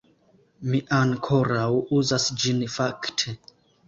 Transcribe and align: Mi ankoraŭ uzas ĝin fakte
Mi 0.69 0.77
ankoraŭ 0.99 1.65
uzas 1.97 2.25
ĝin 2.45 2.65
fakte 2.77 3.35